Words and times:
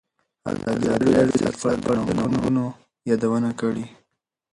ازادي 0.51 0.85
راډیو 0.91 1.11
د 1.15 1.17
اقتصاد 1.25 1.77
په 1.83 1.89
اړه 1.91 2.01
د 2.07 2.09
ننګونو 2.19 2.63
یادونه 3.09 3.49
کړې. 3.59 3.85